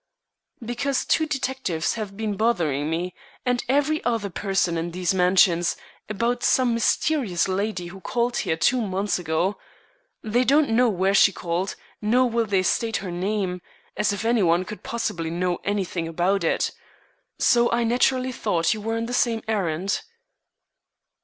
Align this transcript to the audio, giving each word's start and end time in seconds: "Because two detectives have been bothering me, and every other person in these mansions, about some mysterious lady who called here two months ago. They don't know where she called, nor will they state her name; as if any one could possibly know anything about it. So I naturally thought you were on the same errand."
"Because 0.65 1.05
two 1.05 1.27
detectives 1.27 1.93
have 1.93 2.17
been 2.17 2.35
bothering 2.35 2.89
me, 2.89 3.13
and 3.45 3.63
every 3.69 4.03
other 4.03 4.31
person 4.31 4.75
in 4.75 4.89
these 4.89 5.13
mansions, 5.13 5.75
about 6.09 6.41
some 6.41 6.73
mysterious 6.73 7.47
lady 7.47 7.85
who 7.85 8.01
called 8.01 8.37
here 8.37 8.57
two 8.57 8.81
months 8.81 9.19
ago. 9.19 9.59
They 10.23 10.43
don't 10.43 10.71
know 10.71 10.89
where 10.89 11.13
she 11.13 11.31
called, 11.31 11.75
nor 12.01 12.27
will 12.27 12.47
they 12.47 12.63
state 12.63 12.97
her 12.97 13.11
name; 13.11 13.61
as 13.95 14.11
if 14.11 14.25
any 14.25 14.41
one 14.41 14.65
could 14.65 14.81
possibly 14.81 15.29
know 15.29 15.59
anything 15.63 16.07
about 16.07 16.43
it. 16.43 16.71
So 17.37 17.71
I 17.71 17.83
naturally 17.83 18.31
thought 18.31 18.73
you 18.73 18.81
were 18.81 18.97
on 18.97 19.05
the 19.05 19.13
same 19.13 19.43
errand." 19.47 20.01